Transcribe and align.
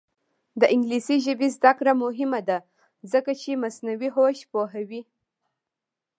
د 0.59 0.63
انګلیسي 0.73 1.17
ژبې 1.25 1.47
زده 1.57 1.71
کړه 1.79 1.93
مهمه 2.03 2.41
ده 2.49 2.57
ځکه 3.11 3.31
چې 3.41 3.61
مصنوعي 3.63 4.09
هوش 4.15 4.37
پوهوي. 4.51 5.01